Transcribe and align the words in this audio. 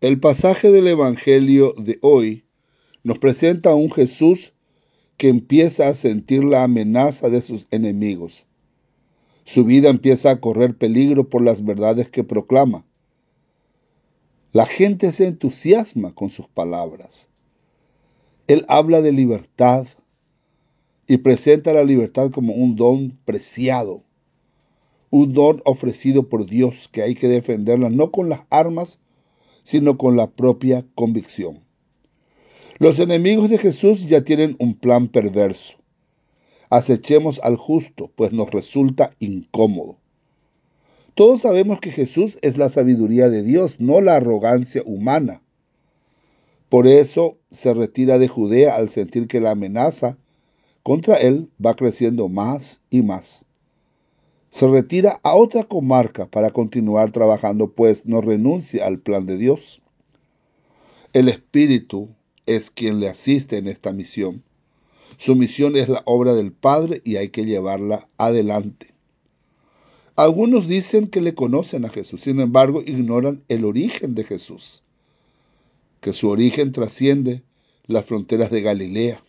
El 0.00 0.18
pasaje 0.18 0.70
del 0.70 0.88
Evangelio 0.88 1.74
de 1.76 1.98
hoy 2.00 2.46
nos 3.02 3.18
presenta 3.18 3.72
a 3.72 3.74
un 3.74 3.92
Jesús 3.92 4.54
que 5.18 5.28
empieza 5.28 5.88
a 5.88 5.94
sentir 5.94 6.42
la 6.42 6.64
amenaza 6.64 7.28
de 7.28 7.42
sus 7.42 7.68
enemigos. 7.70 8.46
Su 9.44 9.66
vida 9.66 9.90
empieza 9.90 10.30
a 10.30 10.40
correr 10.40 10.74
peligro 10.74 11.28
por 11.28 11.42
las 11.42 11.66
verdades 11.66 12.08
que 12.08 12.24
proclama. 12.24 12.86
La 14.52 14.64
gente 14.64 15.12
se 15.12 15.26
entusiasma 15.26 16.14
con 16.14 16.30
sus 16.30 16.48
palabras. 16.48 17.28
Él 18.46 18.64
habla 18.68 19.02
de 19.02 19.12
libertad 19.12 19.86
y 21.08 21.18
presenta 21.18 21.74
la 21.74 21.84
libertad 21.84 22.30
como 22.30 22.54
un 22.54 22.74
don 22.74 23.18
preciado, 23.26 24.02
un 25.10 25.34
don 25.34 25.60
ofrecido 25.66 26.30
por 26.30 26.46
Dios 26.46 26.88
que 26.88 27.02
hay 27.02 27.14
que 27.14 27.28
defenderla 27.28 27.90
no 27.90 28.10
con 28.10 28.30
las 28.30 28.46
armas, 28.48 28.98
sino 29.62 29.98
con 29.98 30.16
la 30.16 30.30
propia 30.30 30.84
convicción. 30.94 31.60
Los 32.78 32.98
enemigos 32.98 33.50
de 33.50 33.58
Jesús 33.58 34.06
ya 34.06 34.22
tienen 34.24 34.56
un 34.58 34.74
plan 34.74 35.08
perverso. 35.08 35.78
Acechemos 36.70 37.40
al 37.42 37.56
justo, 37.56 38.10
pues 38.14 38.32
nos 38.32 38.50
resulta 38.50 39.10
incómodo. 39.18 39.98
Todos 41.14 41.42
sabemos 41.42 41.80
que 41.80 41.90
Jesús 41.90 42.38
es 42.40 42.56
la 42.56 42.68
sabiduría 42.68 43.28
de 43.28 43.42
Dios, 43.42 43.80
no 43.80 44.00
la 44.00 44.16
arrogancia 44.16 44.82
humana. 44.86 45.42
Por 46.70 46.86
eso 46.86 47.36
se 47.50 47.74
retira 47.74 48.18
de 48.18 48.28
Judea 48.28 48.76
al 48.76 48.88
sentir 48.88 49.26
que 49.26 49.40
la 49.40 49.50
amenaza 49.50 50.16
contra 50.82 51.16
él 51.16 51.50
va 51.64 51.74
creciendo 51.74 52.28
más 52.28 52.80
y 52.88 53.02
más. 53.02 53.44
Se 54.50 54.66
retira 54.66 55.20
a 55.22 55.36
otra 55.36 55.64
comarca 55.64 56.26
para 56.26 56.50
continuar 56.50 57.12
trabajando, 57.12 57.72
pues 57.72 58.06
no 58.06 58.20
renuncia 58.20 58.86
al 58.86 58.98
plan 58.98 59.26
de 59.26 59.38
Dios. 59.38 59.80
El 61.12 61.28
Espíritu 61.28 62.08
es 62.46 62.70
quien 62.70 63.00
le 63.00 63.08
asiste 63.08 63.58
en 63.58 63.68
esta 63.68 63.92
misión. 63.92 64.42
Su 65.18 65.36
misión 65.36 65.76
es 65.76 65.88
la 65.88 66.02
obra 66.04 66.34
del 66.34 66.52
Padre 66.52 67.00
y 67.04 67.16
hay 67.16 67.28
que 67.28 67.44
llevarla 67.44 68.08
adelante. 68.16 68.94
Algunos 70.16 70.66
dicen 70.66 71.06
que 71.06 71.20
le 71.20 71.34
conocen 71.34 71.84
a 71.84 71.88
Jesús, 71.88 72.20
sin 72.22 72.40
embargo 72.40 72.82
ignoran 72.84 73.42
el 73.48 73.64
origen 73.64 74.14
de 74.14 74.24
Jesús, 74.24 74.82
que 76.00 76.12
su 76.12 76.28
origen 76.28 76.72
trasciende 76.72 77.42
las 77.86 78.04
fronteras 78.04 78.50
de 78.50 78.62
Galilea, 78.62 79.22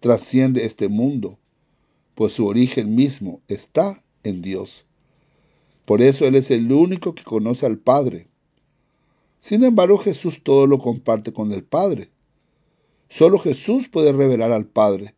trasciende 0.00 0.64
este 0.64 0.88
mundo, 0.88 1.38
pues 2.14 2.32
su 2.32 2.46
origen 2.46 2.94
mismo 2.94 3.40
está 3.48 4.02
en 4.24 4.42
Dios. 4.42 4.86
Por 5.84 6.02
eso 6.02 6.26
Él 6.26 6.36
es 6.36 6.50
el 6.50 6.70
único 6.72 7.14
que 7.14 7.24
conoce 7.24 7.66
al 7.66 7.78
Padre. 7.78 8.28
Sin 9.40 9.64
embargo, 9.64 9.98
Jesús 9.98 10.42
todo 10.42 10.66
lo 10.66 10.78
comparte 10.78 11.32
con 11.32 11.52
el 11.52 11.64
Padre. 11.64 12.10
Solo 13.08 13.38
Jesús 13.38 13.88
puede 13.88 14.12
revelar 14.12 14.52
al 14.52 14.66
Padre 14.66 15.14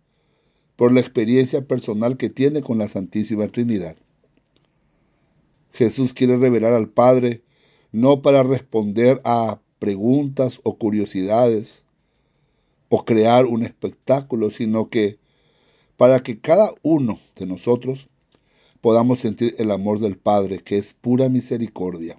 por 0.77 0.93
la 0.93 1.01
experiencia 1.01 1.67
personal 1.67 2.17
que 2.17 2.31
tiene 2.31 2.63
con 2.63 2.79
la 2.79 2.89
Santísima 2.89 3.49
Trinidad. 3.49 3.97
Jesús 5.73 6.13
quiere 6.13 6.37
revelar 6.37 6.73
al 6.73 6.89
Padre 6.89 7.43
no 7.93 8.23
para 8.23 8.43
responder 8.43 9.21
a 9.25 9.61
preguntas 9.79 10.61
o 10.65 10.77
curiosidades 10.79 11.85
o 12.89 13.05
crear 13.05 13.47
un 13.47 13.63
espectáculo, 13.63 14.51
sino 14.51 14.89
que 14.89 15.19
para 15.97 16.21
que 16.21 16.41
cada 16.41 16.73
uno 16.83 17.19
de 17.37 17.47
nosotros 17.47 18.09
podamos 18.85 19.21
sentir 19.21 19.55
el 19.57 19.71
amor 19.71 19.99
del 19.99 20.19
Padre, 20.19 20.59
que 20.59 20.77
es 20.77 20.93
pura 20.93 21.31
misericordia. 21.31 22.19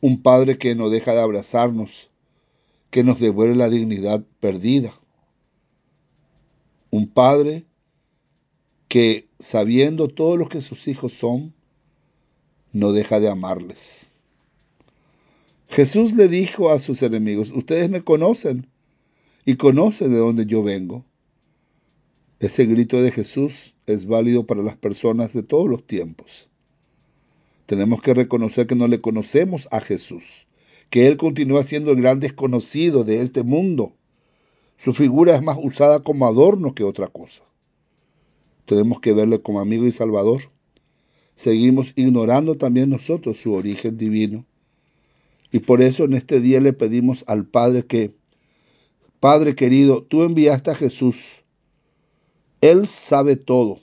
Un 0.00 0.22
Padre 0.22 0.56
que 0.56 0.74
no 0.74 0.88
deja 0.88 1.12
de 1.12 1.20
abrazarnos, 1.20 2.08
que 2.88 3.04
nos 3.04 3.20
devuelve 3.20 3.56
la 3.56 3.68
dignidad 3.68 4.24
perdida. 4.40 4.98
Un 6.88 7.08
Padre 7.08 7.66
que, 8.88 9.28
sabiendo 9.38 10.08
todo 10.08 10.38
lo 10.38 10.48
que 10.48 10.62
sus 10.62 10.88
hijos 10.88 11.12
son, 11.12 11.52
no 12.72 12.94
deja 12.94 13.20
de 13.20 13.28
amarles. 13.28 14.12
Jesús 15.68 16.14
le 16.14 16.26
dijo 16.28 16.70
a 16.70 16.78
sus 16.78 17.02
enemigos, 17.02 17.50
ustedes 17.50 17.90
me 17.90 18.00
conocen 18.00 18.66
y 19.44 19.56
conocen 19.56 20.10
de 20.10 20.18
dónde 20.20 20.46
yo 20.46 20.62
vengo. 20.62 21.04
Ese 22.40 22.64
grito 22.64 23.02
de 23.02 23.10
Jesús 23.10 23.75
es 23.86 24.06
válido 24.06 24.46
para 24.46 24.62
las 24.62 24.76
personas 24.76 25.32
de 25.32 25.42
todos 25.42 25.68
los 25.68 25.86
tiempos. 25.86 26.48
Tenemos 27.66 28.02
que 28.02 28.14
reconocer 28.14 28.66
que 28.66 28.74
no 28.74 28.88
le 28.88 29.00
conocemos 29.00 29.68
a 29.70 29.80
Jesús, 29.80 30.46
que 30.90 31.06
Él 31.06 31.16
continúa 31.16 31.62
siendo 31.62 31.92
el 31.92 32.00
gran 32.00 32.20
desconocido 32.20 33.04
de 33.04 33.22
este 33.22 33.42
mundo. 33.42 33.92
Su 34.76 34.92
figura 34.92 35.34
es 35.34 35.42
más 35.42 35.58
usada 35.60 36.00
como 36.00 36.26
adorno 36.26 36.74
que 36.74 36.84
otra 36.84 37.06
cosa. 37.06 37.42
Tenemos 38.66 39.00
que 39.00 39.12
verle 39.12 39.40
como 39.40 39.60
amigo 39.60 39.86
y 39.86 39.92
salvador. 39.92 40.42
Seguimos 41.34 41.92
ignorando 41.96 42.56
también 42.56 42.90
nosotros 42.90 43.40
su 43.40 43.52
origen 43.52 43.96
divino. 43.96 44.44
Y 45.52 45.60
por 45.60 45.80
eso 45.80 46.04
en 46.04 46.14
este 46.14 46.40
día 46.40 46.60
le 46.60 46.72
pedimos 46.72 47.24
al 47.28 47.46
Padre 47.46 47.86
que, 47.86 48.14
Padre 49.20 49.54
querido, 49.54 50.02
tú 50.02 50.22
enviaste 50.22 50.70
a 50.72 50.74
Jesús 50.74 51.45
él 52.70 52.86
sabe 52.86 53.36
todo. 53.36 53.80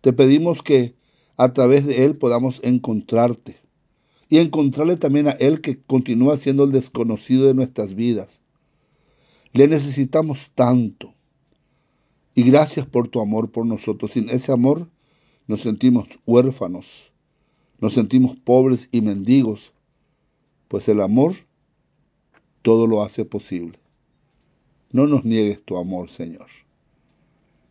Te 0.00 0.12
pedimos 0.12 0.62
que 0.62 0.94
a 1.36 1.52
través 1.52 1.86
de 1.86 2.04
Él 2.04 2.16
podamos 2.16 2.60
encontrarte 2.64 3.56
y 4.28 4.38
encontrarle 4.38 4.96
también 4.96 5.28
a 5.28 5.32
Él 5.32 5.60
que 5.60 5.80
continúa 5.80 6.36
siendo 6.36 6.64
el 6.64 6.72
desconocido 6.72 7.46
de 7.46 7.54
nuestras 7.54 7.94
vidas. 7.94 8.42
Le 9.52 9.68
necesitamos 9.68 10.50
tanto. 10.54 11.14
Y 12.34 12.42
gracias 12.42 12.86
por 12.86 13.08
tu 13.08 13.20
amor 13.20 13.50
por 13.50 13.66
nosotros. 13.66 14.12
Sin 14.12 14.28
ese 14.28 14.52
amor 14.52 14.88
nos 15.46 15.62
sentimos 15.62 16.06
huérfanos, 16.26 17.12
nos 17.80 17.94
sentimos 17.94 18.36
pobres 18.36 18.88
y 18.92 19.00
mendigos, 19.00 19.72
pues 20.68 20.88
el 20.88 21.00
amor 21.00 21.34
todo 22.62 22.86
lo 22.86 23.02
hace 23.02 23.24
posible. 23.24 23.78
No 24.90 25.06
nos 25.06 25.24
niegues 25.24 25.62
tu 25.64 25.78
amor, 25.78 26.10
Señor. 26.10 26.48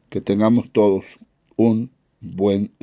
Que 0.10 0.22
tengamos 0.22 0.72
todos 0.72 1.20
un 1.56 1.92
buen 2.22 2.72